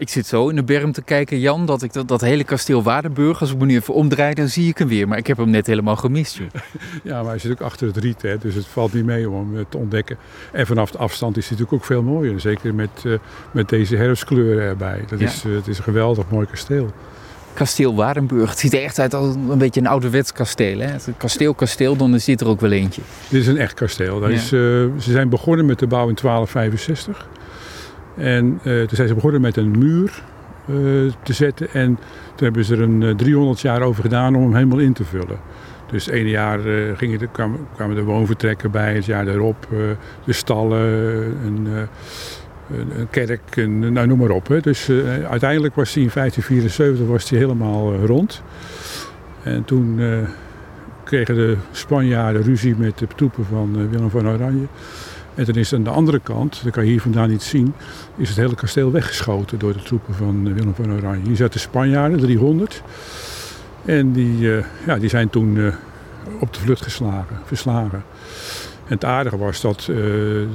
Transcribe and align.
Ik 0.00 0.08
zit 0.08 0.26
zo 0.26 0.48
in 0.48 0.56
de 0.56 0.62
berm 0.62 0.92
te 0.92 1.02
kijken, 1.02 1.38
Jan, 1.38 1.66
dat 1.66 1.82
ik 1.82 1.92
dat, 1.92 2.08
dat 2.08 2.20
hele 2.20 2.44
kasteel 2.44 2.82
Waardenburg, 2.82 3.40
als 3.40 3.50
ik 3.52 3.58
me 3.58 3.64
nu 3.66 3.74
even 3.74 3.94
omdraai, 3.94 4.34
dan 4.34 4.48
zie 4.48 4.68
ik 4.68 4.78
hem 4.78 4.88
weer. 4.88 5.08
Maar 5.08 5.18
ik 5.18 5.26
heb 5.26 5.36
hem 5.36 5.50
net 5.50 5.66
helemaal 5.66 5.96
gemist, 5.96 6.36
joh. 6.36 6.46
Ja, 7.02 7.20
maar 7.20 7.30
hij 7.30 7.38
zit 7.38 7.50
ook 7.52 7.60
achter 7.60 7.86
het 7.86 7.96
riet, 7.96 8.22
hè, 8.22 8.38
dus 8.38 8.54
het 8.54 8.66
valt 8.66 8.92
niet 8.92 9.04
mee 9.04 9.30
om 9.30 9.54
hem 9.54 9.64
te 9.68 9.76
ontdekken. 9.76 10.16
En 10.52 10.66
vanaf 10.66 10.90
de 10.90 10.98
afstand 10.98 11.36
is 11.36 11.48
hij 11.48 11.56
natuurlijk 11.58 11.82
ook 11.82 11.86
veel 11.88 12.02
mooier. 12.02 12.40
Zeker 12.40 12.74
met, 12.74 12.90
uh, 13.06 13.18
met 13.52 13.68
deze 13.68 13.96
herfstkleuren 13.96 14.62
erbij. 14.64 15.04
Dat 15.08 15.20
Ja. 15.20 15.26
is, 15.26 15.44
uh, 15.44 15.56
het 15.56 15.68
is 15.68 15.78
een 15.78 15.84
geweldig 15.84 16.24
mooi 16.30 16.46
kasteel. 16.46 16.90
Kasteel 17.54 17.94
Waardenburg. 17.94 18.50
Het 18.50 18.58
ziet 18.58 18.72
er 18.74 18.82
echt 18.82 18.98
uit 18.98 19.14
als 19.14 19.34
een 19.34 19.58
beetje 19.58 19.80
een 19.80 19.86
ouderwets 19.86 20.32
kasteel. 20.32 20.78
Hè? 20.78 20.86
Het 20.86 21.08
kasteel, 21.16 21.54
kasteel, 21.54 21.96
dan 21.96 22.20
zit 22.20 22.40
er 22.40 22.46
ook 22.48 22.60
wel 22.60 22.70
eentje. 22.72 23.02
Dit 23.28 23.40
is 23.40 23.46
een 23.46 23.58
echt 23.58 23.74
kasteel. 23.74 24.20
Dat 24.20 24.30
Ja. 24.30 24.34
is, 24.36 24.42
uh, 24.42 24.50
ze 24.50 24.90
zijn 25.10 25.28
begonnen 25.28 25.66
met 25.66 25.78
de 25.78 25.86
bouw 25.86 26.08
in 26.08 26.14
1265. 26.14 27.28
En 28.20 28.60
uh, 28.62 28.78
toen 28.78 28.96
zijn 28.96 29.08
ze 29.08 29.14
begonnen 29.14 29.40
met 29.40 29.56
een 29.56 29.78
muur 29.78 30.22
uh, 30.70 30.76
te 31.22 31.32
zetten. 31.32 31.70
En 31.72 31.94
toen 32.34 32.44
hebben 32.44 32.64
ze 32.64 32.74
er 32.74 32.80
een 32.80 33.00
uh, 33.00 33.14
300 33.14 33.60
jaar 33.60 33.82
over 33.82 34.02
gedaan 34.02 34.34
om 34.34 34.42
hem 34.42 34.54
helemaal 34.54 34.78
in 34.78 34.92
te 34.92 35.04
vullen. 35.04 35.38
Dus 35.90 36.04
het 36.04 36.14
ene 36.14 36.28
jaar 36.28 36.58
gingen 36.96 37.18
de, 37.18 37.26
kwamen, 37.26 37.58
kwamen 37.74 37.96
de 37.96 38.02
woonvertrekken 38.02 38.70
bij, 38.70 38.94
het 38.94 39.04
jaar 39.04 39.24
daarop 39.24 39.66
de 40.24 40.32
stallen, 40.32 40.80
een, 41.46 41.66
een 42.96 43.08
kerk, 43.10 43.56
een, 43.56 43.92
nou, 43.92 44.06
noem 44.06 44.18
maar 44.18 44.30
op. 44.30 44.48
Hè. 44.48 44.60
Dus 44.60 44.90
uiteindelijk 45.30 45.74
was 45.74 45.94
hij 45.94 46.02
in 46.02 46.10
1574 46.14 47.06
was 47.06 47.30
hij 47.30 47.38
helemaal 47.38 47.94
rond. 47.94 48.42
En 49.42 49.64
toen 49.64 50.00
kregen 51.04 51.34
de 51.34 51.56
Spanjaarden 51.70 52.42
ruzie 52.42 52.76
met 52.76 52.98
de 52.98 53.06
troepen 53.16 53.44
van 53.44 53.90
Willem 53.90 54.10
van 54.10 54.28
Oranje. 54.28 54.66
En 55.40 55.46
toen 55.46 55.54
is 55.54 55.74
aan 55.74 55.82
de 55.82 55.90
andere 55.90 56.18
kant, 56.18 56.60
dat 56.64 56.72
kan 56.72 56.84
je 56.84 56.90
hier 56.90 57.00
vandaan 57.00 57.28
niet 57.28 57.42
zien, 57.42 57.74
is 58.16 58.28
het 58.28 58.38
hele 58.38 58.54
kasteel 58.54 58.90
weggeschoten 58.90 59.58
door 59.58 59.72
de 59.72 59.82
troepen 59.82 60.14
van 60.14 60.46
uh, 60.46 60.54
Willem 60.54 60.74
van 60.74 60.92
Oranje. 60.92 61.26
Hier 61.26 61.36
zaten 61.36 61.60
Spanjaarden, 61.60 62.20
300. 62.20 62.82
En 63.84 64.12
die, 64.12 64.38
uh, 64.38 64.64
ja, 64.86 64.96
die 64.96 65.08
zijn 65.08 65.30
toen 65.30 65.56
uh, 65.56 65.74
op 66.40 66.54
de 66.54 66.60
vlucht 66.60 66.82
geslagen, 66.82 67.36
verslagen. 67.44 68.02
En 68.86 68.94
het 68.94 69.04
aardige 69.04 69.36
was 69.36 69.60
dat 69.60 69.84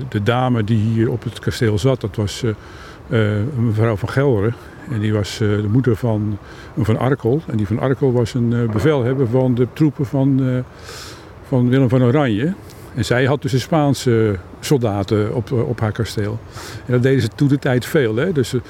de 0.09 0.23
dame 0.23 0.63
die 0.63 0.77
hier 0.77 1.11
op 1.11 1.23
het 1.23 1.39
kasteel 1.39 1.77
zat, 1.77 2.01
dat 2.01 2.15
was 2.15 2.43
mevrouw 3.57 3.95
van 3.95 4.09
Gelderen. 4.09 4.55
En 4.89 4.99
die 4.99 5.13
was 5.13 5.37
de 5.37 5.67
moeder 5.71 5.95
van, 5.95 6.37
van 6.77 6.97
Arkel. 6.97 7.41
En 7.47 7.57
die 7.57 7.67
van 7.67 7.79
Arkel 7.79 8.11
was 8.11 8.33
een 8.33 8.69
bevelhebber 8.71 9.27
van 9.27 9.55
de 9.55 9.67
troepen 9.73 10.05
van, 10.05 10.63
van 11.47 11.69
Willem 11.69 11.89
van 11.89 12.03
Oranje. 12.03 12.53
En 12.95 13.05
zij 13.05 13.25
had 13.25 13.41
dus 13.41 13.51
de 13.51 13.59
Spaanse 13.59 14.35
soldaten 14.59 15.35
op, 15.35 15.51
op 15.51 15.79
haar 15.79 15.91
kasteel. 15.91 16.39
En 16.85 16.91
dat 16.93 17.03
deden 17.03 17.21
ze 17.21 17.27
toen 17.35 17.47
de 17.47 17.59
tijd 17.59 17.85
veel. 17.85 18.15
Hè? 18.15 18.31
Dus 18.31 18.49
de 18.49 18.61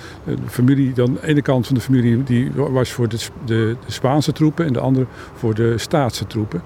familie, 0.48 0.94
dan 0.94 1.14
de 1.14 1.28
ene 1.28 1.42
kant 1.42 1.66
van 1.66 1.76
de 1.76 1.81
familie 1.81 2.23
die 2.23 2.52
was 2.56 2.92
voor 2.92 3.09
de, 3.09 3.18
de, 3.46 3.76
Spaanse 3.88 4.31
troepen 4.31 4.66
en 4.66 4.73
de 4.73 4.80
andere 4.80 5.06
voor 5.36 5.53
de 5.53 5.78
Staatse 5.78 6.28
troepen. 6.28 6.62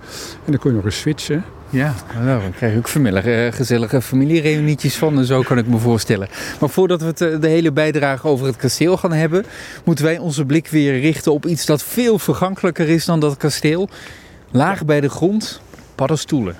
En 0.45 0.51
dan 0.51 0.59
kon 0.59 0.69
je 0.69 0.75
nog 0.75 0.85
eens 0.85 0.99
switchen. 0.99 1.43
Ja, 1.69 1.95
nou, 2.23 2.41
dan 2.41 2.51
krijg 2.51 2.71
je 2.71 2.77
ook 2.77 2.87
vanmiddag 2.87 3.23
gezellige 3.55 4.01
familiereunietjes 4.01 4.95
van 4.95 5.17
en 5.17 5.25
zo 5.25 5.41
kan 5.41 5.57
ik 5.57 5.67
me 5.67 5.77
voorstellen. 5.77 6.27
Maar 6.59 6.69
voordat 6.69 7.01
we 7.01 7.39
de 7.39 7.47
hele 7.47 7.71
bijdrage 7.71 8.27
over 8.27 8.45
het 8.45 8.55
kasteel 8.55 8.97
gaan 8.97 9.13
hebben, 9.13 9.45
moeten 9.83 10.05
wij 10.05 10.17
onze 10.17 10.45
blik 10.45 10.67
weer 10.67 10.99
richten 10.99 11.31
op 11.31 11.45
iets 11.45 11.65
dat 11.65 11.83
veel 11.83 12.19
vergankelijker 12.19 12.89
is 12.89 13.05
dan 13.05 13.19
dat 13.19 13.37
kasteel. 13.37 13.89
Laag 14.51 14.85
bij 14.85 15.01
de 15.01 15.09
grond, 15.09 15.61
paddenstoelen. 15.95 16.55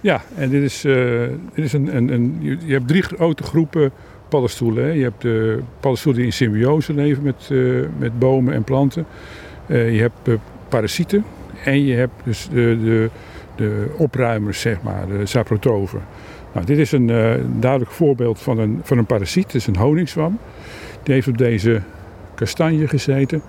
Ja, 0.00 0.22
en 0.36 0.50
dit 0.50 0.62
is, 0.62 0.84
uh, 0.84 1.20
dit 1.54 1.64
is 1.64 1.72
een, 1.72 1.96
een, 1.96 2.12
een, 2.12 2.38
je 2.64 2.72
hebt 2.72 2.88
drie 2.88 3.02
grote 3.02 3.42
groepen 3.42 3.90
paddenstoelen. 4.28 4.84
Hè. 4.84 4.90
Je 4.90 5.02
hebt 5.02 5.22
de 5.22 5.60
paddenstoelen 5.80 6.22
die 6.22 6.30
in 6.30 6.36
symbiose 6.36 6.92
leven 6.92 7.22
met, 7.22 7.48
uh, 7.52 7.86
met 7.98 8.18
bomen 8.18 8.54
en 8.54 8.64
planten. 8.64 9.06
Uh, 9.66 9.94
je 9.94 10.00
hebt 10.00 10.40
parasieten 10.68 11.24
en 11.64 11.84
je 11.84 11.94
hebt 11.94 12.12
dus 12.24 12.48
de, 12.48 12.78
de, 12.84 13.10
de 13.56 13.86
opruimers, 13.96 14.60
zeg 14.60 14.82
maar, 14.82 15.06
de 15.18 15.26
saprotrofen. 15.26 16.00
Nou, 16.52 16.66
dit 16.66 16.78
is 16.78 16.92
een 16.92 17.06
duidelijk 17.60 17.90
voorbeeld 17.90 18.40
van 18.40 18.58
een, 18.58 18.80
van 18.82 18.98
een 18.98 19.06
parasiet. 19.06 19.44
Het 19.44 19.54
is 19.54 19.66
een 19.66 19.76
honingswam. 19.76 20.38
Die 21.02 21.14
heeft 21.14 21.28
op 21.28 21.38
deze 21.38 21.80
kastanje 22.34 22.88
gezeten. 22.88 23.42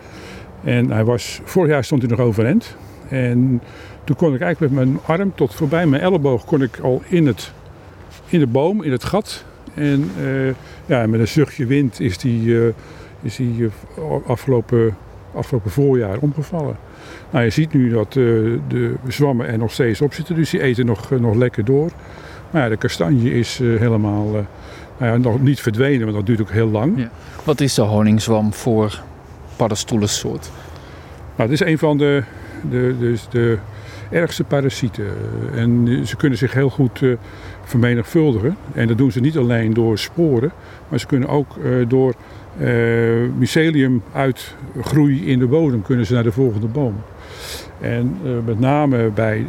En 0.64 0.92
hij 0.92 1.04
was, 1.04 1.42
vorig 1.44 1.70
jaar 1.70 1.84
stond 1.84 2.02
hij 2.02 2.12
nog 2.12 2.20
overeind. 2.20 2.76
En 3.12 3.62
toen 4.04 4.16
kon 4.16 4.34
ik 4.34 4.42
eigenlijk 4.42 4.74
met 4.74 4.86
mijn 4.86 5.00
arm 5.06 5.32
tot 5.36 5.56
voorbij 5.56 5.86
mijn 5.86 6.02
elleboog 6.02 6.46
kon 6.46 6.62
ik 6.62 6.80
al 6.80 7.02
in, 7.08 7.28
het, 7.28 7.52
in 8.28 8.40
de 8.40 8.48
boom, 8.48 8.84
in 8.84 8.92
het 8.92 9.04
gat. 9.04 9.46
En 9.74 10.12
uh, 10.22 10.54
ja, 10.86 11.08
met 11.08 11.20
een 11.20 11.28
zuchtje 11.28 11.66
wind 11.66 12.00
is 12.00 12.18
die, 12.18 12.44
uh, 12.44 12.74
is 13.22 13.36
die 13.36 13.56
uh, 13.58 13.70
afgelopen, 14.26 14.96
afgelopen 15.34 15.72
voorjaar 15.72 16.18
omgevallen. 16.18 16.76
Nou, 17.30 17.44
je 17.44 17.50
ziet 17.50 17.74
nu 17.74 17.90
dat 17.90 18.14
de 18.14 18.94
zwammen 19.08 19.48
er 19.48 19.58
nog 19.58 19.72
steeds 19.72 20.02
op 20.02 20.14
zitten, 20.14 20.36
dus 20.36 20.50
die 20.50 20.62
eten 20.62 20.86
nog, 20.86 21.10
nog 21.10 21.36
lekker 21.36 21.66
door. 21.66 21.92
Maar 22.52 22.62
ja, 22.62 22.70
de 22.70 22.78
kastanje 22.78 23.34
is 23.34 23.58
helemaal 23.58 24.26
nou 24.98 25.12
ja, 25.12 25.18
nog 25.18 25.42
niet 25.42 25.62
verdwenen, 25.62 26.02
want 26.02 26.16
dat 26.16 26.26
duurt 26.26 26.42
ook 26.42 26.52
heel 26.52 26.70
lang. 26.70 27.00
Ja. 27.00 27.10
Wat 27.44 27.62
is 27.62 27.74
de 27.74 27.82
honingswam 27.82 28.54
voor 28.54 29.02
paddenstoelensoort? 29.56 30.52
Nou, 31.36 31.50
het 31.50 31.62
is 31.62 31.68
een 31.68 31.78
van 31.78 31.98
de, 31.98 32.24
de, 32.70 32.96
de, 33.00 33.16
de 33.30 33.58
ergste 34.10 34.44
parasieten. 34.44 35.06
En 35.56 35.88
ze 36.08 36.16
kunnen 36.16 36.38
zich 36.38 36.54
heel 36.54 36.70
goed 36.70 37.02
uh, 37.02 37.16
vermenigvuldigen. 37.64 38.58
En 38.74 38.88
dat 38.88 38.98
doen 38.98 39.12
ze 39.12 39.20
niet 39.20 39.38
alleen 39.38 39.74
door 39.74 39.98
sporen, 39.98 40.52
maar 40.90 41.00
ze 41.00 41.06
kunnen 41.06 41.30
ook 41.30 41.56
uh, 41.56 41.86
door 41.88 42.14
uh, 42.60 42.68
mycelium 43.38 44.04
uitgroei 44.14 45.28
in 45.28 45.40
de 45.40 45.46
bodem 45.46 45.82
kunnen 45.82 46.06
ze 46.06 46.14
naar 46.14 46.24
de 46.24 46.32
volgende 46.32 46.68
boom. 46.68 46.96
En 47.80 48.18
met 48.46 48.60
name 48.60 49.10
bij, 49.10 49.46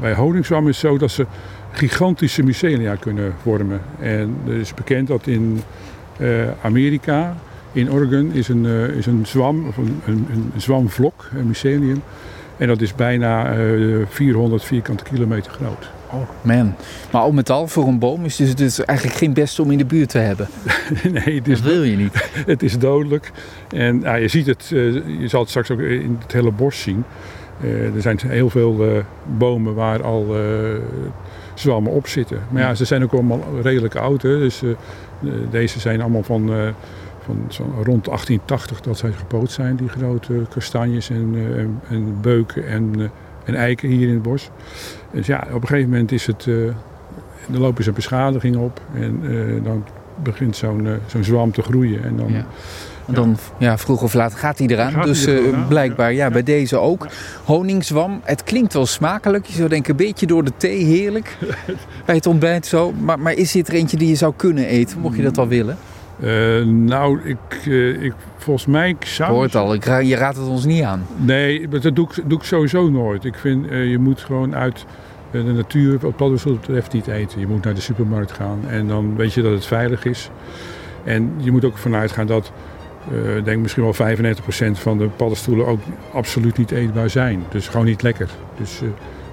bij 0.00 0.14
honingswam 0.14 0.68
is 0.68 0.82
het 0.82 0.90
zo 0.90 0.98
dat 0.98 1.10
ze 1.10 1.26
gigantische 1.70 2.42
mycelia 2.42 2.94
kunnen 2.94 3.34
vormen. 3.42 3.80
En 4.00 4.36
het 4.44 4.54
is 4.54 4.74
bekend 4.74 5.08
dat 5.08 5.26
in 5.26 5.60
Amerika, 6.62 7.36
in 7.76 7.92
Oregon, 7.92 8.32
is 8.32 8.48
een, 8.48 8.66
is 8.96 9.06
een 9.06 9.26
zwam, 9.26 9.66
of 9.66 9.76
een, 9.76 10.00
een, 10.06 10.26
een 10.30 10.60
zwamvlok, 10.60 11.30
een 11.34 11.46
mycelium. 11.46 12.02
En 12.56 12.66
dat 12.66 12.80
is 12.80 12.94
bijna 12.94 13.56
uh, 13.56 14.06
400 14.08 14.64
vierkante 14.64 15.04
kilometer 15.04 15.52
groot. 15.52 15.90
Oh 16.12 16.28
man. 16.42 16.74
Maar 17.10 17.22
al 17.22 17.32
met 17.32 17.50
al 17.50 17.68
voor 17.68 17.86
een 17.86 17.98
boom 17.98 18.24
is 18.24 18.38
het 18.38 18.56
dus 18.56 18.84
eigenlijk 18.84 19.18
geen 19.18 19.32
beste 19.32 19.62
om 19.62 19.70
in 19.70 19.78
de 19.78 19.84
buurt 19.84 20.08
te 20.08 20.18
hebben. 20.18 20.48
nee, 21.24 21.38
het 21.38 21.48
is 21.48 21.62
dat 21.62 21.72
wil 21.72 21.82
je 21.82 21.96
niet. 21.96 22.30
het 22.46 22.62
is 22.62 22.78
dodelijk. 22.78 23.32
En 23.68 24.00
uh, 24.00 24.20
je 24.20 24.28
ziet 24.28 24.46
het, 24.46 24.70
uh, 24.72 24.94
je 25.20 25.28
zal 25.28 25.40
het 25.40 25.48
straks 25.48 25.70
ook 25.70 25.80
in 25.80 26.18
het 26.20 26.32
hele 26.32 26.50
bos 26.50 26.82
zien. 26.82 27.04
Er 27.94 28.02
zijn 28.02 28.18
heel 28.26 28.50
veel 28.50 29.04
bomen 29.38 29.74
waar 29.74 30.02
al 30.02 30.36
zwammen 31.54 31.92
op 31.92 32.06
zitten. 32.06 32.38
Maar 32.50 32.62
ja, 32.62 32.74
ze 32.74 32.84
zijn 32.84 33.02
ook 33.02 33.12
allemaal 33.12 33.44
redelijk 33.62 33.94
oud. 33.94 34.22
Hè? 34.22 34.38
Dus 34.38 34.62
deze 35.50 35.80
zijn 35.80 36.00
allemaal 36.00 36.22
van 36.22 36.74
van 37.26 37.44
zo 37.48 37.62
rond 37.62 38.04
1880 38.04 38.80
dat 38.80 38.98
zij 38.98 39.12
gepoot 39.12 39.50
zijn, 39.50 39.76
die 39.76 39.88
grote 39.88 40.42
kastanjes 40.48 41.10
en, 41.10 41.34
uh, 41.34 41.58
en, 41.58 41.80
en 41.88 42.20
beuken 42.20 42.68
en, 42.68 42.92
uh, 42.98 43.08
en 43.44 43.54
eiken 43.54 43.88
hier 43.88 44.08
in 44.08 44.14
het 44.14 44.22
bos. 44.22 44.50
Dus 45.10 45.26
ja, 45.26 45.46
op 45.52 45.62
een 45.62 45.68
gegeven 45.68 45.90
moment 45.90 46.12
is 46.12 46.26
het, 46.26 46.46
uh, 46.46 46.66
er 47.52 47.58
lopen 47.58 47.84
ze 47.84 47.92
beschadiging 47.92 48.56
op 48.56 48.80
en 48.94 49.20
dan 49.62 49.84
begint 50.22 50.56
zo'n 50.56 50.88
zo'n 51.06 51.24
zwam 51.24 51.52
te 51.52 51.62
groeien. 51.62 52.04
En 52.04 52.16
dan, 52.16 52.32
ja. 52.32 52.46
En 53.06 53.14
dan, 53.14 53.36
ja, 53.58 53.78
vroeg 53.78 54.02
of 54.02 54.14
laat 54.14 54.34
gaat 54.34 54.58
hij 54.58 54.66
eraan. 54.66 54.92
Gaat 54.92 55.04
dus 55.04 55.24
hij 55.24 55.40
blijkbaar, 55.68 56.12
ja, 56.12 56.30
bij 56.30 56.42
deze 56.42 56.76
ook. 56.76 57.06
Honingswam, 57.44 58.20
het 58.24 58.42
klinkt 58.42 58.72
wel 58.72 58.86
smakelijk. 58.86 59.46
Je 59.46 59.52
zou 59.52 59.68
denken, 59.68 59.90
een 59.90 59.96
beetje 59.96 60.26
door 60.26 60.44
de 60.44 60.52
thee, 60.56 60.84
heerlijk. 60.84 61.36
bij 62.06 62.14
het 62.14 62.26
ontbijt 62.26 62.66
zo. 62.66 62.92
Maar, 62.92 63.18
maar 63.18 63.32
is 63.32 63.52
dit 63.52 63.68
er 63.68 63.74
eentje 63.74 63.96
die 63.96 64.08
je 64.08 64.14
zou 64.14 64.32
kunnen 64.36 64.66
eten, 64.66 64.98
mocht 64.98 65.16
je 65.16 65.22
dat 65.22 65.36
wel 65.36 65.48
willen? 65.48 65.76
Uh, 66.20 66.64
nou, 66.64 67.20
ik, 67.24 67.66
uh, 67.66 68.02
ik, 68.02 68.12
volgens 68.36 68.66
mij 68.66 68.96
zou... 69.00 69.28
Ik 69.28 69.34
hoor 69.34 69.44
het 69.44 69.54
al, 69.54 69.74
ik 69.74 69.84
ra 69.84 69.98
je 69.98 70.16
raadt 70.16 70.36
het 70.36 70.48
ons 70.48 70.64
niet 70.64 70.82
aan. 70.82 71.06
Nee, 71.16 71.68
dat 71.68 71.82
doe 71.94 72.08
ik, 72.08 72.22
doe 72.28 72.38
ik 72.38 72.44
sowieso 72.44 72.90
nooit. 72.90 73.24
Ik 73.24 73.34
vind, 73.34 73.70
uh, 73.70 73.90
je 73.90 73.98
moet 73.98 74.20
gewoon 74.20 74.54
uit 74.54 74.84
de 75.30 75.42
natuur, 75.42 75.98
wat 75.98 76.16
paddenstoelen 76.16 76.60
betreft, 76.60 76.92
niet 76.92 77.06
eten. 77.06 77.40
Je 77.40 77.46
moet 77.46 77.64
naar 77.64 77.74
de 77.74 77.80
supermarkt 77.80 78.32
gaan 78.32 78.58
en 78.68 78.88
dan 78.88 79.16
weet 79.16 79.32
je 79.32 79.42
dat 79.42 79.52
het 79.52 79.66
veilig 79.66 80.04
is. 80.04 80.30
En 81.04 81.32
je 81.36 81.50
moet 81.50 81.64
ook 81.64 81.76
vanuit 81.76 82.12
gaan 82.12 82.26
dat, 82.26 82.52
ik 83.36 83.44
denk 83.44 83.62
misschien 83.62 83.82
wel 83.82 83.94
95% 83.94 84.70
van 84.72 84.98
de 84.98 85.08
paddenstoelen 85.08 85.66
ook 85.66 85.80
absoluut 86.12 86.58
niet 86.58 86.70
eetbaar 86.70 87.10
zijn. 87.10 87.44
Dus 87.50 87.68
gewoon 87.68 87.86
niet 87.86 88.02
lekker. 88.02 88.28
Dus 88.58 88.80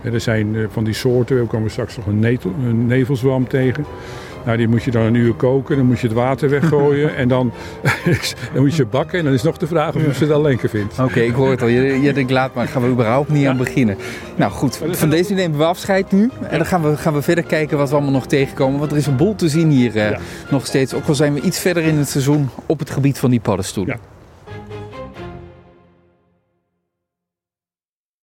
er 0.02 0.22
zijn 0.22 0.68
van 0.70 0.84
die 0.84 0.94
soorten, 0.94 1.40
we 1.40 1.46
komen 1.46 1.72
straks 1.72 1.98
nog 1.98 2.06
een, 2.06 2.20
netel, 2.20 2.54
een 2.66 2.86
nevelzwam 2.86 3.48
tegen. 3.48 3.86
Nou, 4.46 4.58
die 4.58 4.68
moet 4.68 4.84
je 4.84 4.92
dan 4.92 5.02
een 5.02 5.16
uur 5.16 5.34
koken, 5.34 5.78
dan 5.78 5.86
moet 5.86 6.00
je 6.00 6.08
het 6.08 6.16
water 6.16 6.50
weggooien 6.50 7.16
en 7.16 7.28
dan, 7.28 7.52
dan 8.54 8.62
moet 8.64 8.76
je 8.76 8.86
bakken. 8.86 9.20
En 9.20 9.26
dan 9.26 9.34
is 9.34 9.44
nog 9.44 9.58
de 9.58 9.68
vraag 9.68 9.96
of 9.96 10.06
je 10.06 10.14
ze 10.14 10.28
dan 10.28 10.42
lekker 10.42 10.70
vindt. 10.70 11.00
Oké, 11.00 11.20
ik 11.20 11.34
hoor 11.34 11.50
het 11.50 11.62
al. 11.62 11.68
Je, 11.68 12.02
je 12.02 12.14
denkt, 12.14 12.32
laat 12.32 12.54
maar, 12.54 12.68
gaan 12.68 12.82
we 12.82 12.88
überhaupt 12.90 13.30
niet 13.30 13.48
aan 13.48 13.58
beginnen. 13.58 13.98
Nou 14.36 14.52
goed, 14.52 14.80
van 14.92 15.10
deze 15.10 15.34
nemen 15.34 15.58
we 15.58 15.64
afscheid 15.66 16.12
nu. 16.12 16.30
En 16.50 16.58
dan 16.58 16.66
gaan 16.68 16.82
we, 16.82 16.98
gaan 16.98 17.14
we 17.14 17.22
verder 17.22 17.44
kijken 17.44 17.78
wat 17.78 17.90
we 17.90 17.96
allemaal 17.96 18.14
nog 18.14 18.28
tegenkomen. 18.28 18.80
Want 18.80 18.92
er 18.92 18.98
is 18.98 19.08
een 19.08 19.16
boel 19.16 19.36
te 19.36 19.50
zien 19.50 19.70
hier 19.70 19.96
eh, 19.98 20.10
Ja. 20.10 20.20
nog 20.50 20.66
steeds. 20.66 20.94
Ook 20.94 21.08
al 21.08 21.16
zijn 21.16 21.34
we 21.34 21.42
iets 21.42 21.60
verder 21.60 21.84
in 21.84 21.96
het 21.98 22.10
seizoen 22.10 22.50
op 22.66 22.80
het 22.80 22.90
gebied 22.90 23.18
van 23.20 23.30
die 23.30 23.40
paddenstoelen. 23.40 23.96
Ja. 24.04 24.13